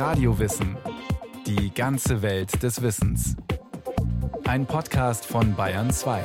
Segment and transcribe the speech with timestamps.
[0.00, 0.78] Radiowissen.
[1.46, 3.36] Die ganze Welt des Wissens.
[4.48, 6.22] Ein Podcast von Bayern 2.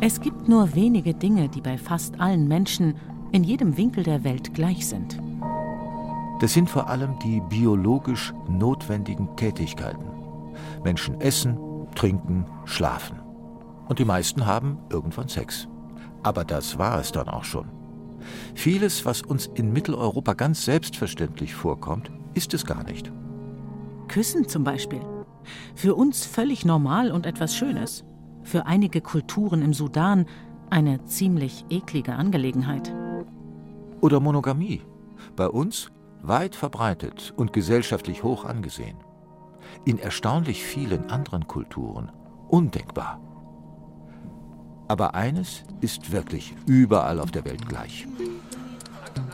[0.00, 2.94] Es gibt nur wenige Dinge, die bei fast allen Menschen
[3.32, 5.20] in jedem Winkel der Welt gleich sind.
[6.40, 10.06] Das sind vor allem die biologisch notwendigen Tätigkeiten.
[10.84, 11.58] Menschen essen,
[11.96, 13.18] trinken, schlafen.
[13.88, 15.66] Und die meisten haben irgendwann Sex.
[16.22, 17.77] Aber das war es dann auch schon.
[18.54, 23.12] Vieles, was uns in Mitteleuropa ganz selbstverständlich vorkommt, ist es gar nicht.
[24.08, 25.00] Küssen zum Beispiel.
[25.74, 28.04] Für uns völlig normal und etwas Schönes.
[28.42, 30.26] Für einige Kulturen im Sudan
[30.70, 32.92] eine ziemlich eklige Angelegenheit.
[34.00, 34.82] Oder Monogamie.
[35.36, 35.90] Bei uns
[36.22, 38.98] weit verbreitet und gesellschaftlich hoch angesehen.
[39.84, 42.10] In erstaunlich vielen anderen Kulturen
[42.48, 43.20] undenkbar.
[44.88, 48.06] Aber eines ist wirklich überall auf der Welt gleich.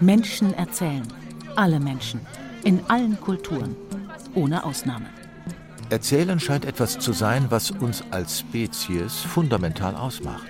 [0.00, 1.06] Menschen erzählen.
[1.56, 2.20] Alle Menschen.
[2.64, 3.76] In allen Kulturen.
[4.34, 5.06] Ohne Ausnahme.
[5.90, 10.48] Erzählen scheint etwas zu sein, was uns als Spezies fundamental ausmacht.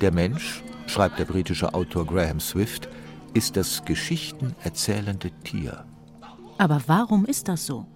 [0.00, 2.88] Der Mensch, schreibt der britische Autor Graham Swift,
[3.34, 5.84] ist das geschichtenerzählende Tier.
[6.58, 7.86] Aber warum ist das so?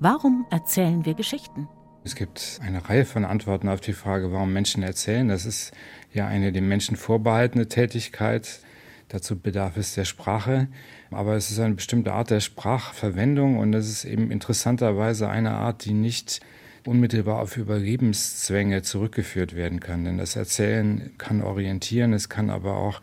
[0.00, 1.68] Warum erzählen wir Geschichten?
[2.04, 5.28] Es gibt eine Reihe von Antworten auf die Frage, warum Menschen erzählen.
[5.28, 5.72] Das ist
[6.12, 8.60] ja eine dem Menschen vorbehaltene Tätigkeit.
[9.08, 10.66] Dazu bedarf es der Sprache.
[11.12, 15.84] Aber es ist eine bestimmte Art der Sprachverwendung und es ist eben interessanterweise eine Art,
[15.84, 16.40] die nicht
[16.86, 20.04] unmittelbar auf Überlebenszwänge zurückgeführt werden kann.
[20.04, 23.00] Denn das Erzählen kann orientieren, es kann aber auch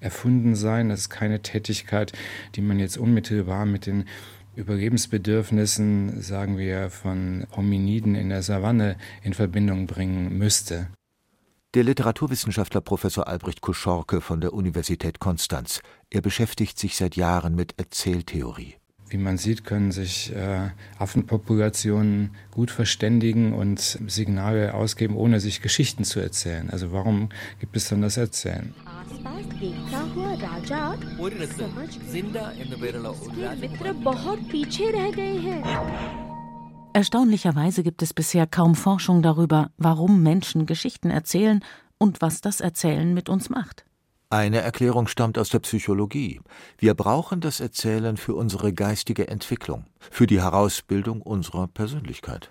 [0.00, 0.90] erfunden sein.
[0.90, 2.12] Es ist keine Tätigkeit,
[2.54, 4.04] die man jetzt unmittelbar mit den
[4.54, 10.88] Überlebensbedürfnissen, sagen wir, von Hominiden in der Savanne in Verbindung bringen müsste.
[11.74, 15.80] Der Literaturwissenschaftler Professor Albrecht Kuschorke von der Universität Konstanz.
[16.10, 18.76] Er beschäftigt sich seit Jahren mit Erzähltheorie.
[19.12, 26.04] Wie man sieht, können sich äh, Affenpopulationen gut verständigen und Signale ausgeben, ohne sich Geschichten
[26.04, 26.70] zu erzählen.
[26.70, 27.28] Also warum
[27.60, 28.74] gibt es dann das Erzählen?
[36.94, 41.60] Erstaunlicherweise gibt es bisher kaum Forschung darüber, warum Menschen Geschichten erzählen
[41.98, 43.84] und was das Erzählen mit uns macht.
[44.32, 46.40] Eine Erklärung stammt aus der Psychologie.
[46.78, 52.50] Wir brauchen das Erzählen für unsere geistige Entwicklung, für die Herausbildung unserer Persönlichkeit.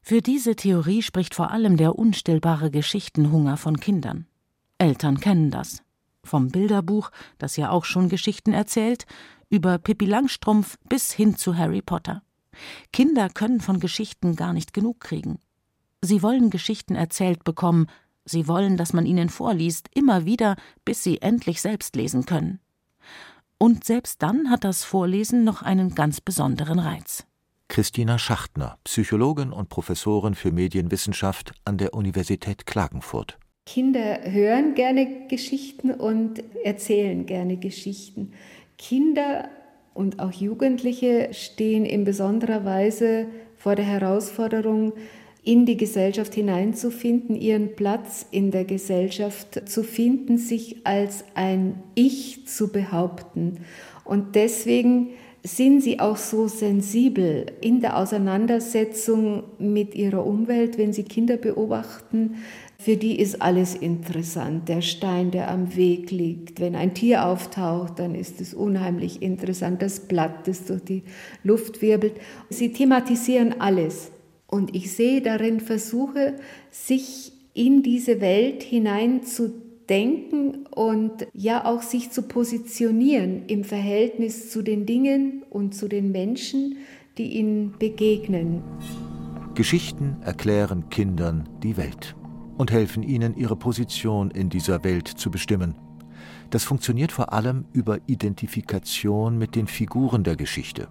[0.00, 4.26] Für diese Theorie spricht vor allem der unstillbare Geschichtenhunger von Kindern.
[4.78, 5.84] Eltern kennen das.
[6.24, 9.06] Vom Bilderbuch, das ja auch schon Geschichten erzählt,
[9.48, 12.24] über Pippi Langstrumpf bis hin zu Harry Potter.
[12.92, 15.38] Kinder können von Geschichten gar nicht genug kriegen.
[16.00, 17.86] Sie wollen Geschichten erzählt bekommen,
[18.24, 22.60] Sie wollen, dass man ihnen vorliest, immer wieder, bis sie endlich selbst lesen können.
[23.58, 27.26] Und selbst dann hat das Vorlesen noch einen ganz besonderen Reiz.
[27.68, 33.38] Christina Schachtner, Psychologin und Professorin für Medienwissenschaft an der Universität Klagenfurt.
[33.64, 38.32] Kinder hören gerne Geschichten und erzählen gerne Geschichten.
[38.76, 39.48] Kinder
[39.94, 44.92] und auch Jugendliche stehen in besonderer Weise vor der Herausforderung,
[45.44, 52.46] in die Gesellschaft hineinzufinden, ihren Platz in der Gesellschaft zu finden, sich als ein Ich
[52.46, 53.58] zu behaupten.
[54.04, 55.10] Und deswegen
[55.44, 62.36] sind sie auch so sensibel in der Auseinandersetzung mit ihrer Umwelt, wenn sie Kinder beobachten.
[62.78, 64.68] Für die ist alles interessant.
[64.68, 66.60] Der Stein, der am Weg liegt.
[66.60, 69.82] Wenn ein Tier auftaucht, dann ist es unheimlich interessant.
[69.82, 71.02] Das Blatt, das durch die
[71.42, 72.14] Luft wirbelt.
[72.48, 74.11] Sie thematisieren alles.
[74.52, 76.34] Und ich sehe darin Versuche,
[76.70, 84.84] sich in diese Welt hineinzudenken und ja auch sich zu positionieren im Verhältnis zu den
[84.84, 86.76] Dingen und zu den Menschen,
[87.16, 88.62] die ihnen begegnen.
[89.54, 92.14] Geschichten erklären Kindern die Welt
[92.58, 95.76] und helfen ihnen, ihre Position in dieser Welt zu bestimmen.
[96.50, 100.88] Das funktioniert vor allem über Identifikation mit den Figuren der Geschichte.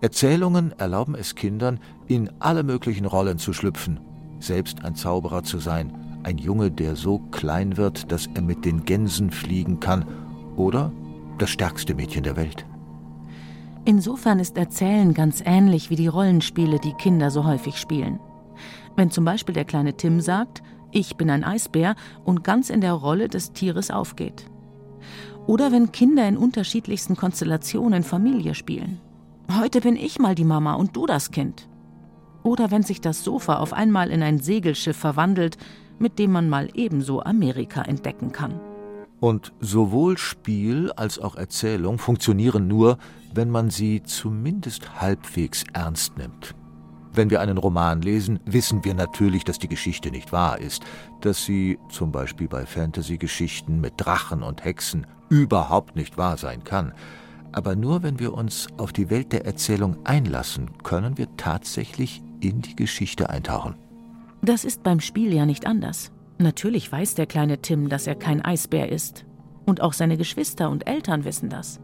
[0.00, 4.00] Erzählungen erlauben es Kindern, in alle möglichen Rollen zu schlüpfen,
[4.40, 5.92] selbst ein Zauberer zu sein,
[6.22, 10.04] ein Junge, der so klein wird, dass er mit den Gänsen fliegen kann,
[10.56, 10.92] oder
[11.38, 12.66] das stärkste Mädchen der Welt.
[13.84, 18.20] Insofern ist Erzählen ganz ähnlich wie die Rollenspiele, die Kinder so häufig spielen.
[18.94, 20.62] Wenn zum Beispiel der kleine Tim sagt,
[20.92, 24.44] ich bin ein Eisbär und ganz in der Rolle des Tieres aufgeht.
[25.46, 29.00] Oder wenn Kinder in unterschiedlichsten Konstellationen Familie spielen.
[29.58, 31.68] Heute bin ich mal die Mama und du das Kind.
[32.42, 35.58] Oder wenn sich das Sofa auf einmal in ein Segelschiff verwandelt,
[35.98, 38.58] mit dem man mal ebenso Amerika entdecken kann.
[39.20, 42.96] Und sowohl Spiel als auch Erzählung funktionieren nur,
[43.34, 46.54] wenn man sie zumindest halbwegs ernst nimmt.
[47.12, 50.82] Wenn wir einen Roman lesen, wissen wir natürlich, dass die Geschichte nicht wahr ist,
[51.20, 56.94] dass sie zum Beispiel bei Fantasy-Geschichten mit Drachen und Hexen überhaupt nicht wahr sein kann.
[57.52, 62.62] Aber nur wenn wir uns auf die Welt der Erzählung einlassen, können wir tatsächlich in
[62.62, 63.74] die Geschichte eintauchen.
[64.42, 66.10] Das ist beim Spiel ja nicht anders.
[66.38, 69.24] Natürlich weiß der kleine Tim, dass er kein Eisbär ist.
[69.66, 71.78] Und auch seine Geschwister und Eltern wissen das.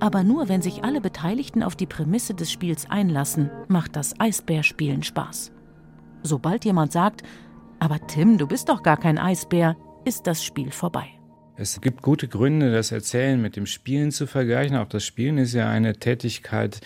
[0.00, 5.02] Aber nur wenn sich alle Beteiligten auf die Prämisse des Spiels einlassen, macht das Eisbärspielen
[5.02, 5.52] Spaß.
[6.22, 7.22] Sobald jemand sagt,
[7.80, 11.17] aber Tim, du bist doch gar kein Eisbär, ist das Spiel vorbei.
[11.60, 14.76] Es gibt gute Gründe, das Erzählen mit dem Spielen zu vergleichen.
[14.76, 16.80] Auch das Spielen ist ja eine Tätigkeit,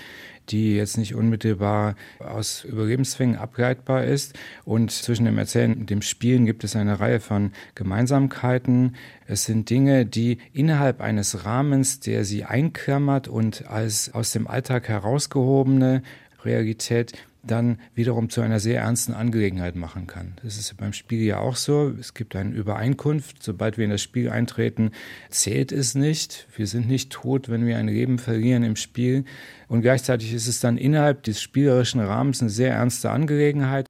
[0.49, 4.33] die jetzt nicht unmittelbar aus Überlebenszwängen ableitbar ist.
[4.65, 8.97] Und zwischen dem Erzählen und dem Spielen gibt es eine Reihe von Gemeinsamkeiten.
[9.27, 14.89] Es sind Dinge, die innerhalb eines Rahmens, der sie einklammert und als aus dem Alltag
[14.89, 16.03] herausgehobene
[16.45, 17.13] Realität
[17.44, 20.37] dann wiederum zu einer sehr ernsten Angelegenheit machen kann.
[20.43, 21.93] Das ist beim Spiel ja auch so.
[21.99, 23.43] Es gibt eine Übereinkunft.
[23.43, 24.93] Sobald wir in das Spiel eintreten,
[25.29, 26.47] zählt es nicht.
[26.56, 29.25] Wir sind nicht tot, wenn wir ein Leben verlieren im Spiel.
[29.69, 33.87] Und gleichzeitig ist es dann innerhalb des spielerischen Rahmens eine sehr ernste Angelegenheit.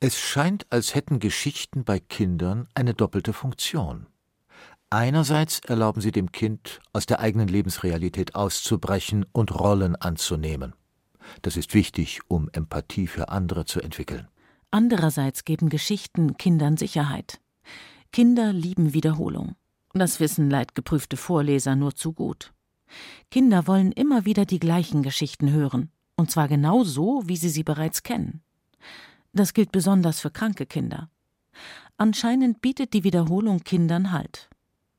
[0.00, 4.06] Es scheint, als hätten Geschichten bei Kindern eine doppelte Funktion.
[4.90, 10.74] Einerseits erlauben sie dem Kind, aus der eigenen Lebensrealität auszubrechen und Rollen anzunehmen.
[11.42, 14.28] Das ist wichtig, um Empathie für andere zu entwickeln.
[14.70, 17.40] Andererseits geben Geschichten Kindern Sicherheit.
[18.12, 19.56] Kinder lieben Wiederholung.
[19.92, 22.52] Das wissen leidgeprüfte Vorleser nur zu gut.
[23.30, 27.62] Kinder wollen immer wieder die gleichen Geschichten hören, und zwar genau so, wie sie sie
[27.62, 28.42] bereits kennen.
[29.32, 31.10] Das gilt besonders für kranke Kinder.
[31.96, 34.48] Anscheinend bietet die Wiederholung Kindern Halt.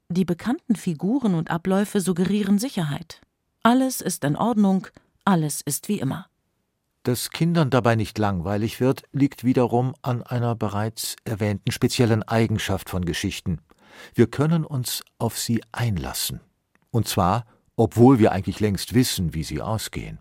[0.10, 3.22] Die bekannten Figuren und Abläufe suggerieren Sicherheit.
[3.63, 4.88] Alles ist in Ordnung,
[5.25, 6.27] alles ist wie immer.
[7.04, 13.06] Dass Kindern dabei nicht langweilig wird, liegt wiederum an einer bereits erwähnten speziellen Eigenschaft von
[13.06, 13.60] Geschichten.
[14.13, 16.39] Wir können uns auf sie einlassen.
[16.89, 17.45] Und zwar,
[17.75, 20.19] obwohl wir eigentlich längst wissen, wie sie ausgehen.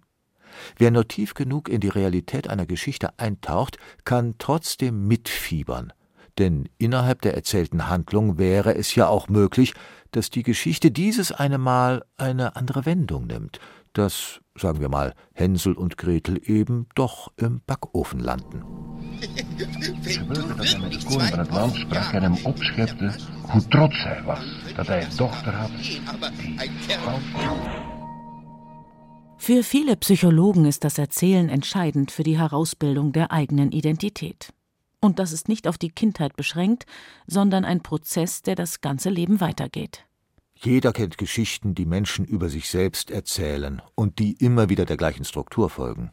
[0.77, 5.93] Wer nur tief genug in die Realität einer Geschichte eintaucht, kann trotzdem mitfiebern,
[6.39, 9.75] denn innerhalb der erzählten Handlung wäre es ja auch möglich,
[10.11, 13.59] dass die Geschichte dieses eine Mal eine andere Wendung nimmt,
[13.95, 18.65] dass, sagen wir mal, Hänsel und Gretel eben doch im Backofen landen.
[20.03, 24.03] gebeurde dat hij met de koning van het land sprak en hem opschepte hoe trots
[24.03, 26.01] hij was dat hij een dochter had die
[29.37, 34.55] Für viele Psychologen ist das Erzählen entscheidend für die Herausbildung der eigenen Identität.
[35.01, 36.87] Und das ist nicht auf die Kindheit beschränkt,
[37.27, 40.07] sondern ein Prozess, der das ganze Leben weitergeht.
[40.57, 45.25] Jeder kennt Geschichten, die Menschen über sich selbst erzählen und die immer wieder der gleichen
[45.25, 46.11] Struktur folgen.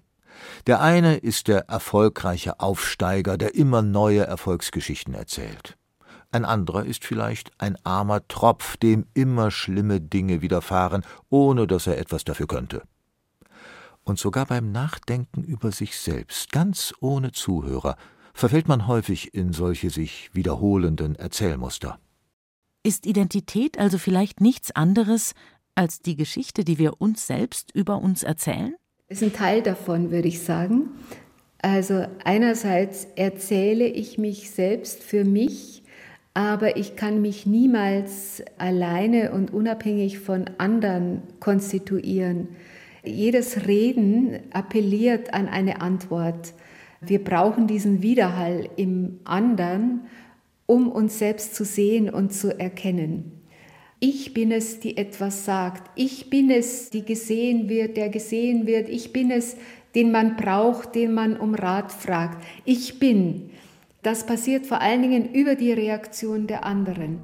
[0.67, 5.77] Der eine ist der erfolgreiche Aufsteiger, der immer neue Erfolgsgeschichten erzählt.
[6.31, 11.97] Ein anderer ist vielleicht ein armer Tropf, dem immer schlimme Dinge widerfahren, ohne dass er
[11.97, 12.83] etwas dafür könnte.
[14.03, 17.97] Und sogar beim Nachdenken über sich selbst, ganz ohne Zuhörer,
[18.33, 21.99] verfällt man häufig in solche sich wiederholenden Erzählmuster.
[22.83, 25.35] Ist Identität also vielleicht nichts anderes
[25.75, 28.75] als die Geschichte, die wir uns selbst über uns erzählen?
[29.07, 30.89] Ist ein Teil davon, würde ich sagen.
[31.61, 35.83] Also einerseits erzähle ich mich selbst für mich,
[36.33, 42.47] aber ich kann mich niemals alleine und unabhängig von anderen konstituieren.
[43.03, 46.53] Jedes Reden appelliert an eine Antwort.
[46.99, 50.01] Wir brauchen diesen Widerhall im anderen
[50.71, 53.33] um uns selbst zu sehen und zu erkennen.
[53.99, 55.91] Ich bin es, die etwas sagt.
[55.95, 58.87] Ich bin es, die gesehen wird, der gesehen wird.
[58.87, 59.57] Ich bin es,
[59.95, 62.41] den man braucht, den man um Rat fragt.
[62.63, 63.49] Ich bin.
[64.01, 67.19] Das passiert vor allen Dingen über die Reaktion der anderen.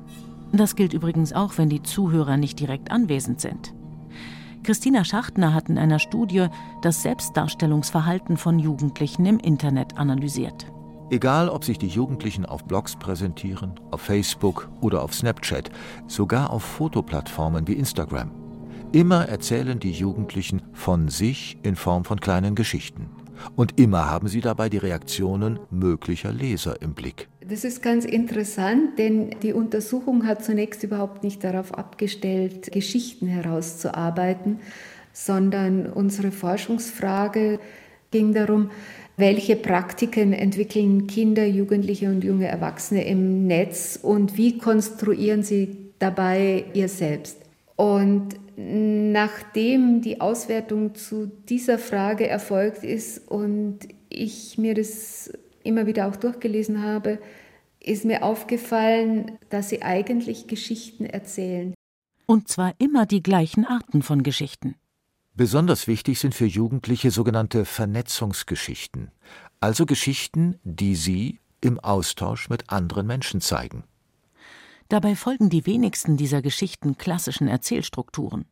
[0.51, 3.73] Das gilt übrigens auch, wenn die Zuhörer nicht direkt anwesend sind.
[4.63, 6.47] Christina Schachtner hat in einer Studie
[6.81, 10.67] das Selbstdarstellungsverhalten von Jugendlichen im Internet analysiert.
[11.09, 15.71] Egal, ob sich die Jugendlichen auf Blogs präsentieren, auf Facebook oder auf Snapchat,
[16.07, 18.29] sogar auf Fotoplattformen wie Instagram.
[18.91, 23.09] Immer erzählen die Jugendlichen von sich in Form von kleinen Geschichten.
[23.55, 27.29] Und immer haben sie dabei die Reaktionen möglicher Leser im Blick.
[27.47, 34.59] Das ist ganz interessant, denn die Untersuchung hat zunächst überhaupt nicht darauf abgestellt, Geschichten herauszuarbeiten,
[35.13, 37.59] sondern unsere Forschungsfrage
[38.11, 38.71] ging darum,
[39.17, 46.65] welche Praktiken entwickeln Kinder, Jugendliche und junge Erwachsene im Netz und wie konstruieren sie dabei
[46.73, 47.39] ihr selbst.
[47.75, 55.31] Und nachdem die Auswertung zu dieser Frage erfolgt ist und ich mir das
[55.63, 57.19] immer wieder auch durchgelesen habe,
[57.79, 61.73] ist mir aufgefallen, dass sie eigentlich Geschichten erzählen.
[62.25, 64.75] Und zwar immer die gleichen Arten von Geschichten.
[65.37, 69.11] Besonders wichtig sind für Jugendliche sogenannte Vernetzungsgeschichten,
[69.59, 73.83] also Geschichten, die sie im Austausch mit anderen Menschen zeigen.
[74.89, 78.45] Dabei folgen die wenigsten dieser Geschichten klassischen Erzählstrukturen.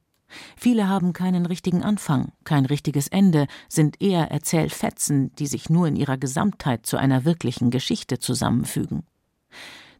[0.55, 5.95] Viele haben keinen richtigen Anfang, kein richtiges Ende, sind eher Erzählfetzen, die sich nur in
[5.95, 9.07] ihrer Gesamtheit zu einer wirklichen Geschichte zusammenfügen.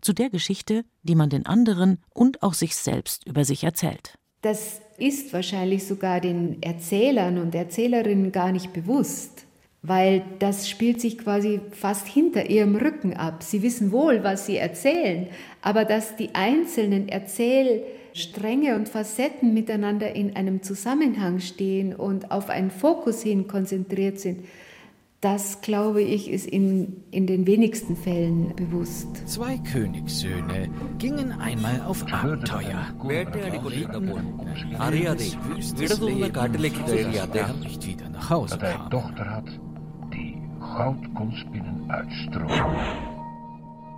[0.01, 4.19] Zu der Geschichte, die man den anderen und auch sich selbst über sich erzählt.
[4.45, 9.45] Das ist wahrscheinlich sogar den Erzählern und Erzählerinnen gar nicht bewusst
[9.87, 13.43] weil das spielt sich quasi fast hinter ihrem Rücken ab.
[13.43, 15.27] Sie wissen wohl, was sie erzählen,
[15.61, 22.71] aber dass die einzelnen Erzählstränge und Facetten miteinander in einem Zusammenhang stehen und auf einen
[22.71, 24.45] Fokus hin konzentriert sind,
[25.25, 29.27] das, glaube ich, ist in, in den wenigsten Fällen bewusst.
[29.27, 32.94] Zwei Königssöhne gingen einmal auf Abenteuer.
[37.60, 38.89] nicht wieder nach Hause kam.
[40.60, 42.51] Goudkonspinnen uitstroomt.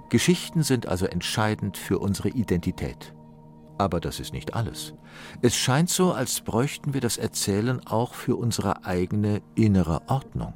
[0.09, 3.13] Geschichten sind also entscheidend für unsere Identität.
[3.77, 4.93] Aber das ist nicht alles.
[5.41, 10.53] Es scheint so, als bräuchten wir das Erzählen auch für unsere eigene innere Ordnung.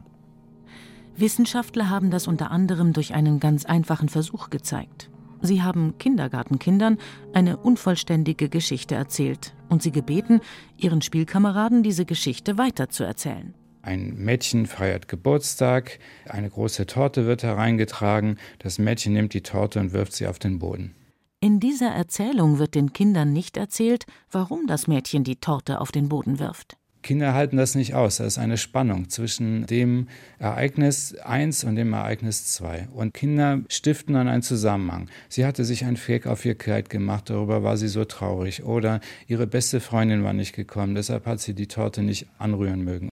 [1.16, 5.10] Wissenschaftler haben das unter anderem durch einen ganz einfachen Versuch gezeigt.
[5.42, 6.98] Sie haben Kindergartenkindern
[7.34, 10.42] eine unvollständige Geschichte erzählt und sie gebeten,
[10.78, 13.54] ihren Spielkameraden diese Geschichte weiterzuerzählen.
[13.82, 15.98] Ein Mädchen feiert Geburtstag,
[16.30, 20.60] eine große Torte wird hereingetragen, das Mädchen nimmt die Torte und wirft sie auf den
[20.60, 20.94] Boden.
[21.40, 26.08] In dieser Erzählung wird den Kindern nicht erzählt, warum das Mädchen die Torte auf den
[26.08, 26.78] Boden wirft.
[27.02, 28.18] Kinder halten das nicht aus.
[28.18, 30.08] Da ist eine Spannung zwischen dem
[30.40, 32.90] Ereignis 1 und dem Ereignis 2.
[32.94, 35.10] Und Kinder stiften dann einen Zusammenhang.
[35.30, 38.64] Sie hatte sich ein Fake auf ihr Kleid gemacht, darüber war sie so traurig.
[38.64, 43.10] Oder ihre beste Freundin war nicht gekommen, deshalb hat sie die Torte nicht anrühren mögen.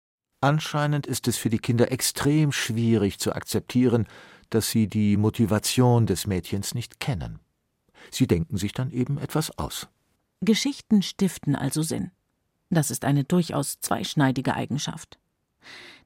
[0.41, 4.07] Anscheinend ist es für die Kinder extrem schwierig zu akzeptieren,
[4.49, 7.39] dass sie die Motivation des Mädchens nicht kennen.
[8.11, 9.87] Sie denken sich dann eben etwas aus.
[10.41, 12.11] Geschichten stiften also Sinn.
[12.73, 15.17] Das ist eine durchaus zweischneidige Eigenschaft.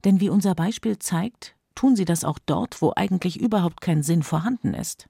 [0.03, 4.23] Denn wie unser Beispiel zeigt, tun sie das auch dort, wo eigentlich überhaupt kein Sinn
[4.23, 5.07] vorhanden ist.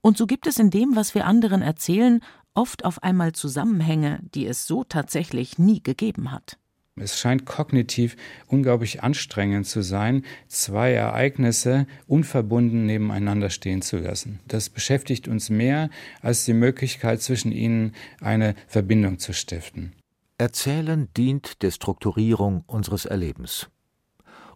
[0.00, 2.22] Und so gibt es in dem, was wir anderen erzählen,
[2.54, 6.58] oft auf einmal Zusammenhänge, die es so tatsächlich nie gegeben hat.
[6.96, 14.40] Es scheint kognitiv unglaublich anstrengend zu sein, zwei Ereignisse unverbunden nebeneinander stehen zu lassen.
[14.48, 15.88] Das beschäftigt uns mehr
[16.20, 19.92] als die Möglichkeit, zwischen ihnen eine Verbindung zu stiften.
[20.40, 23.68] Erzählen dient der Strukturierung unseres Erlebens.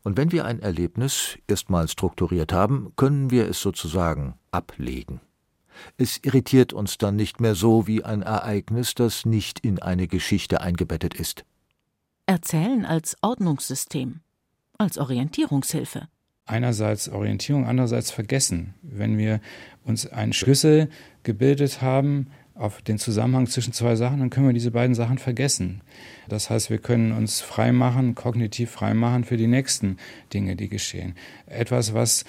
[0.02, 5.20] Und wenn wir ein Erlebnis erstmal strukturiert haben, können wir es sozusagen ablegen.
[5.98, 10.62] Es irritiert uns dann nicht mehr so wie ein Ereignis, das nicht in eine Geschichte
[10.62, 11.44] eingebettet ist.
[12.24, 14.20] Erzählen als Ordnungssystem,
[14.78, 16.08] als Orientierungshilfe.
[16.46, 18.72] Einerseits Orientierung, andererseits Vergessen.
[18.80, 19.38] Wenn wir
[19.82, 20.88] uns einen Schlüssel
[21.24, 25.80] gebildet haben auf den Zusammenhang zwischen zwei Sachen, dann können wir diese beiden Sachen vergessen.
[26.28, 29.96] Das heißt, wir können uns freimachen, kognitiv freimachen für die nächsten
[30.32, 31.14] Dinge, die geschehen.
[31.46, 32.24] Etwas, was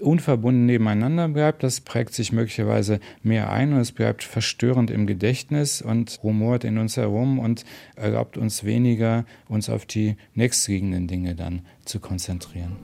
[0.00, 5.82] unverbunden nebeneinander bleibt, das prägt sich möglicherweise mehr ein und es bleibt verstörend im Gedächtnis
[5.82, 7.64] und rumort in uns herum und
[7.96, 12.76] erlaubt uns weniger, uns auf die nächstliegenden Dinge dann zu konzentrieren.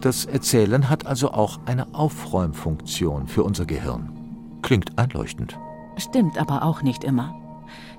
[0.00, 4.10] Das Erzählen hat also auch eine Aufräumfunktion für unser Gehirn.
[4.62, 5.56] Klingt einleuchtend.
[5.96, 7.34] Stimmt aber auch nicht immer.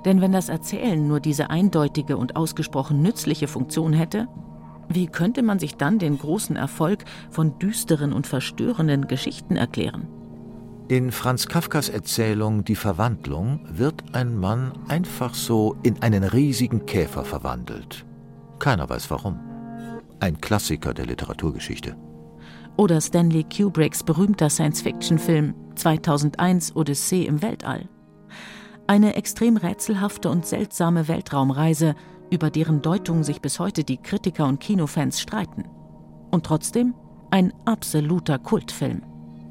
[0.05, 4.27] Denn wenn das Erzählen nur diese eindeutige und ausgesprochen nützliche Funktion hätte,
[4.87, 10.07] wie könnte man sich dann den großen Erfolg von düsteren und verstörenden Geschichten erklären?
[10.87, 17.25] In Franz Kafkas Erzählung Die Verwandlung wird ein Mann einfach so in einen riesigen Käfer
[17.25, 18.05] verwandelt.
[18.59, 19.39] Keiner weiß warum.
[20.19, 21.95] Ein Klassiker der Literaturgeschichte.
[22.77, 27.87] Oder Stanley Kubricks berühmter Science-Fiction-Film 2001 Odyssee im Weltall.
[28.87, 31.95] Eine extrem rätselhafte und seltsame Weltraumreise,
[32.31, 35.63] über deren Deutung sich bis heute die Kritiker und Kinofans streiten.
[36.31, 36.93] Und trotzdem
[37.31, 39.03] ein absoluter Kultfilm.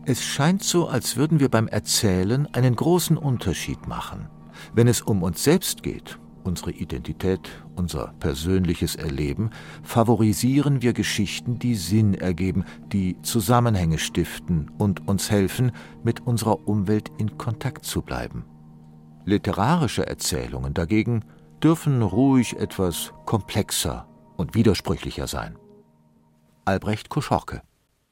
[0.05, 4.29] Es scheint so, als würden wir beim Erzählen einen großen Unterschied machen.
[4.75, 9.51] Wenn es um uns selbst geht, unsere Identität, unser persönliches Erleben,
[9.83, 15.73] favorisieren wir Geschichten, die Sinn ergeben, die Zusammenhänge stiften und uns helfen,
[16.03, 18.45] mit unserer Umwelt in Kontakt zu bleiben.
[19.25, 21.25] Literarische Erzählungen dagegen
[21.63, 25.57] dürfen ruhig etwas komplexer und widersprüchlicher sein.
[26.67, 27.63] Albrecht Koschorke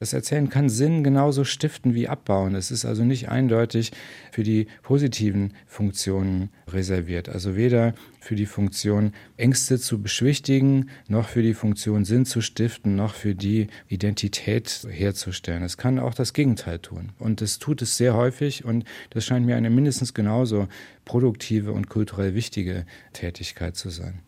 [0.03, 2.55] das Erzählen kann Sinn genauso stiften wie abbauen.
[2.55, 3.93] Es ist also nicht eindeutig
[4.33, 7.29] für die positiven Funktionen reserviert.
[7.29, 12.95] Also weder für die Funktion Ängste zu beschwichtigen, noch für die Funktion Sinn zu stiften,
[12.95, 15.61] noch für die Identität herzustellen.
[15.61, 17.11] Es kann auch das Gegenteil tun.
[17.19, 20.69] Und es tut es sehr häufig und das scheint mir eine mindestens genauso
[21.03, 24.21] produktive und kulturell wichtige Tätigkeit zu sein.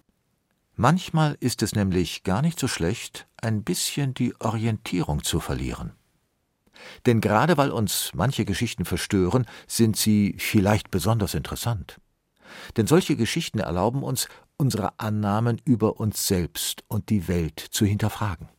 [0.75, 5.94] Manchmal ist es nämlich gar nicht so schlecht, ein bisschen die Orientierung zu verlieren.
[7.06, 11.98] Denn gerade weil uns manche Geschichten verstören, sind sie vielleicht besonders interessant.
[12.78, 18.50] Denn solche Geschichten erlauben uns, unsere Annahmen über uns selbst und die Welt zu hinterfragen.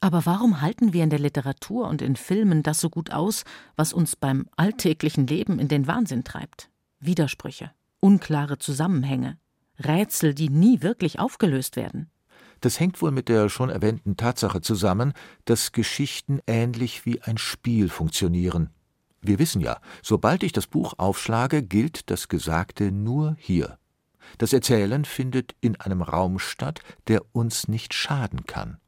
[0.00, 3.44] Aber warum halten wir in der Literatur und in Filmen das so gut aus,
[3.76, 6.70] was uns beim alltäglichen Leben in den Wahnsinn treibt?
[7.00, 9.38] Widersprüche, unklare Zusammenhänge,
[9.78, 12.10] Rätsel, die nie wirklich aufgelöst werden.
[12.60, 15.12] Das hängt wohl mit der schon erwähnten Tatsache zusammen,
[15.44, 18.70] dass Geschichten ähnlich wie ein Spiel funktionieren.
[19.26, 23.78] Wir wissen ja, sobald ich das Buch aufschlage, gilt das Gesagte nur hier.
[24.38, 28.78] Das Erzählen findet in einem Raum statt, der uns nicht schaden kann.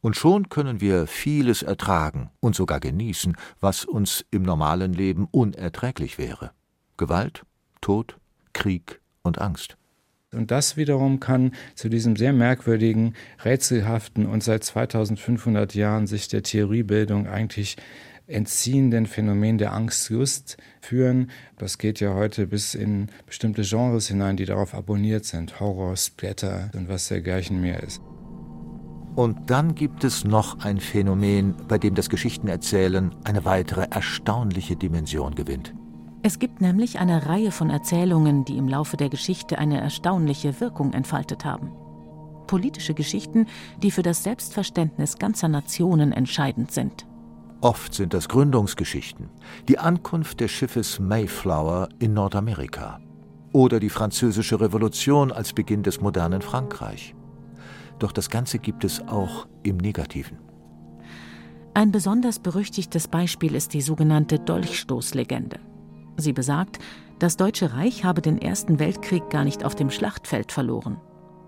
[0.00, 6.18] Und schon können wir vieles ertragen und sogar genießen, was uns im normalen Leben unerträglich
[6.18, 6.52] wäre.
[6.96, 7.44] Gewalt,
[7.80, 8.16] Tod,
[8.52, 9.76] Krieg und Angst.
[10.32, 16.42] Und das wiederum kann zu diesem sehr merkwürdigen, rätselhaften und seit 2500 Jahren sich der
[16.42, 17.76] Theoriebildung eigentlich
[18.26, 21.30] entziehenden Phänomen der Angst just führen.
[21.58, 25.60] Das geht ja heute bis in bestimmte Genres hinein, die darauf abonniert sind.
[25.60, 28.00] Horror, Splatter und was dergleichen mehr ist.
[29.14, 35.34] Und dann gibt es noch ein Phänomen, bei dem das Geschichtenerzählen eine weitere erstaunliche Dimension
[35.34, 35.74] gewinnt.
[36.22, 40.92] Es gibt nämlich eine Reihe von Erzählungen, die im Laufe der Geschichte eine erstaunliche Wirkung
[40.92, 41.70] entfaltet haben.
[42.46, 43.46] Politische Geschichten,
[43.82, 47.06] die für das Selbstverständnis ganzer Nationen entscheidend sind.
[47.66, 49.28] Oft sind das Gründungsgeschichten,
[49.66, 53.00] die Ankunft des Schiffes Mayflower in Nordamerika
[53.52, 57.16] oder die französische Revolution als Beginn des modernen Frankreich.
[57.98, 60.38] Doch das Ganze gibt es auch im Negativen.
[61.74, 65.58] Ein besonders berüchtigtes Beispiel ist die sogenannte Dolchstoßlegende.
[66.18, 66.78] Sie besagt,
[67.18, 71.00] das Deutsche Reich habe den Ersten Weltkrieg gar nicht auf dem Schlachtfeld verloren.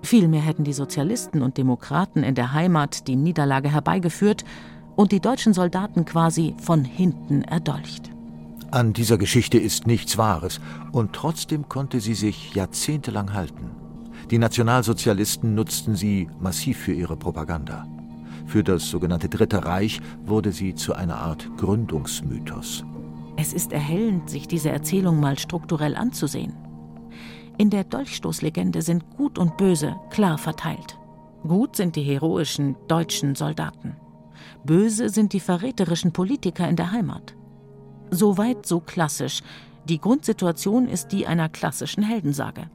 [0.02, 4.44] Vielmehr hätten die Sozialisten und Demokraten in der Heimat die Niederlage herbeigeführt
[4.98, 8.10] und die deutschen Soldaten quasi von hinten erdolcht.
[8.72, 13.70] An dieser Geschichte ist nichts Wahres, und trotzdem konnte sie sich jahrzehntelang halten.
[14.32, 17.86] Die Nationalsozialisten nutzten sie massiv für ihre Propaganda.
[18.46, 22.84] Für das sogenannte Dritte Reich wurde sie zu einer Art Gründungsmythos.
[23.36, 26.54] Es ist erhellend, sich diese Erzählung mal strukturell anzusehen.
[27.56, 30.98] In der Dolchstoßlegende sind Gut und Böse klar verteilt.
[31.44, 33.94] Gut sind die heroischen deutschen Soldaten.
[34.64, 37.34] Böse sind die verräterischen Politiker in der Heimat.
[38.10, 39.42] Soweit so klassisch.
[39.88, 42.70] Die Grundsituation ist die einer klassischen Heldensage.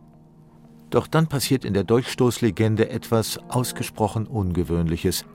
[0.89, 5.26] Doch dann passiert in der Dolchstoßlegende etwas ausgesprochen Ungewöhnliches.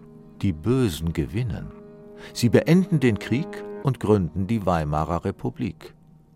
[0.41, 1.73] Die Bösen gewinnen.
[2.33, 5.95] Sie beenden den Krieg und gründen die Weimarer Republik.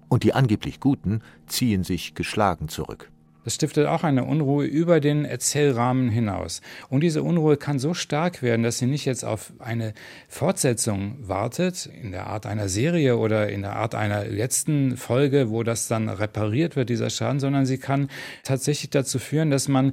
[0.09, 3.13] Und die angeblich Guten ziehen sich geschlagen zurück.
[3.45, 6.61] Das stiftet auch eine Unruhe über den Erzählrahmen hinaus.
[6.89, 9.95] Und diese Unruhe kann so stark werden, dass sie nicht jetzt auf eine
[10.29, 15.63] Fortsetzung wartet, in der Art einer Serie oder in der Art einer letzten Folge, wo
[15.63, 18.09] das dann repariert wird, dieser Schaden, sondern sie kann
[18.45, 19.93] tatsächlich dazu führen, dass man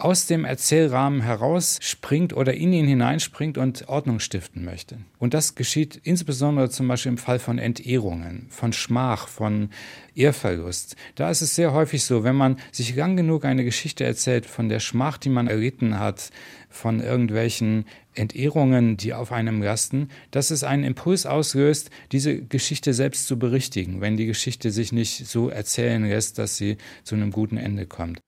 [0.00, 4.98] aus dem Erzählrahmen herausspringt oder in ihn hineinspringt und Ordnung stiften möchte.
[5.18, 9.70] Und das geschieht insbesondere zum Beispiel im Fall von Entehrungen, von Schmach, von
[10.14, 10.96] Ehrverlust.
[11.14, 14.68] Da ist es sehr häufig so, wenn man sich lang genug eine Geschichte erzählt von
[14.68, 16.30] der Schmach, die man erlitten hat,
[16.68, 17.84] von irgendwelchen
[18.14, 24.00] Entehrungen, die auf einem lasten, dass es einen Impuls auslöst, diese Geschichte selbst zu berichtigen,
[24.00, 28.20] wenn die Geschichte sich nicht so erzählen lässt, dass sie zu einem guten Ende kommt.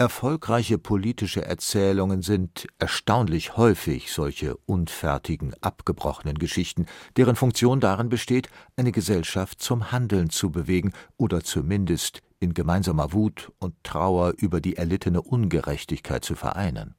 [0.00, 6.86] Erfolgreiche politische Erzählungen sind erstaunlich häufig solche unfertigen, abgebrochenen Geschichten,
[7.18, 13.52] deren Funktion darin besteht, eine Gesellschaft zum Handeln zu bewegen oder zumindest in gemeinsamer Wut
[13.58, 16.94] und Trauer über die erlittene Ungerechtigkeit zu vereinen.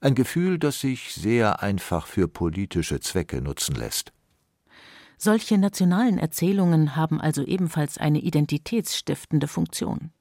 [0.00, 4.12] Ein Gefühl, das sich sehr einfach für politische Zwecke nutzen lässt.
[5.18, 10.12] Solche nationalen Erzählungen haben also ebenfalls eine identitätsstiftende Funktion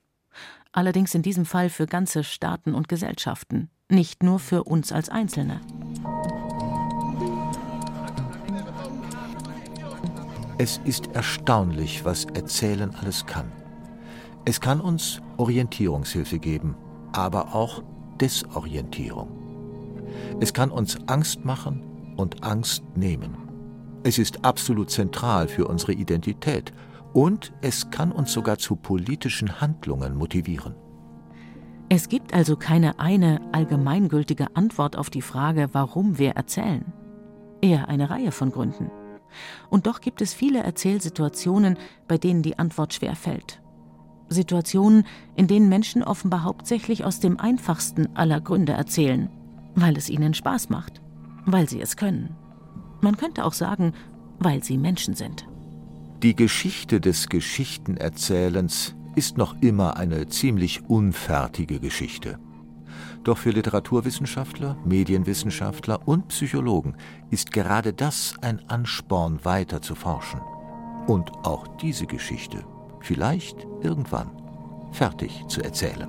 [0.71, 5.61] allerdings in diesem Fall für ganze Staaten und Gesellschaften, nicht nur für uns als Einzelne.
[10.57, 13.51] Es ist erstaunlich, was Erzählen alles kann.
[14.45, 16.75] Es kann uns Orientierungshilfe geben,
[17.11, 17.83] aber auch
[18.19, 19.29] Desorientierung.
[20.39, 23.37] Es kann uns Angst machen und Angst nehmen.
[24.03, 26.73] Es ist absolut zentral für unsere Identität
[27.13, 30.75] und es kann uns sogar zu politischen Handlungen motivieren.
[31.89, 36.93] Es gibt also keine eine allgemeingültige Antwort auf die Frage, warum wir erzählen.
[37.61, 38.89] Eher eine Reihe von Gründen.
[39.69, 43.61] Und doch gibt es viele Erzählsituationen, bei denen die Antwort schwer fällt.
[44.29, 49.29] Situationen, in denen Menschen offenbar hauptsächlich aus dem einfachsten aller Gründe erzählen,
[49.75, 51.01] weil es ihnen Spaß macht,
[51.45, 52.37] weil sie es können.
[53.01, 53.93] Man könnte auch sagen,
[54.39, 55.45] weil sie Menschen sind.
[56.23, 62.37] Die Geschichte des Geschichtenerzählens ist noch immer eine ziemlich unfertige Geschichte.
[63.23, 66.95] Doch für Literaturwissenschaftler, Medienwissenschaftler und Psychologen
[67.31, 70.41] ist gerade das ein Ansporn, weiter zu forschen.
[71.07, 72.63] Und auch diese Geschichte
[72.99, 74.29] vielleicht irgendwann
[74.91, 76.07] fertig zu erzählen.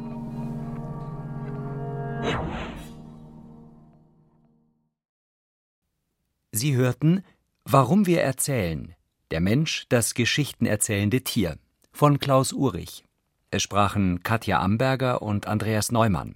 [6.53, 7.23] Sie hörten
[7.65, 8.95] Warum wir erzählen.
[9.33, 11.57] Der Mensch, das geschichtenerzählende Tier
[11.91, 13.03] von Klaus Urich.
[13.51, 16.35] Es sprachen Katja Amberger und Andreas Neumann.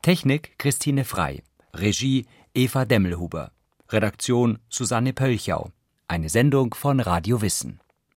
[0.00, 1.42] Technik Christine Frei.
[1.74, 3.52] Regie Eva Demmelhuber.
[3.90, 5.72] Redaktion Susanne Pölchau.
[6.06, 7.80] Eine Sendung von Radio Wissen.